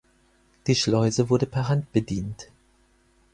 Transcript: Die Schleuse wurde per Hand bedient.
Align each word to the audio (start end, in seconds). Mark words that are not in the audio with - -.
Die 0.65 0.73
Schleuse 0.73 1.29
wurde 1.29 1.45
per 1.45 1.67
Hand 1.69 1.91
bedient. 1.91 2.49